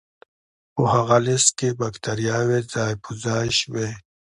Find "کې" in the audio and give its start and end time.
1.59-1.69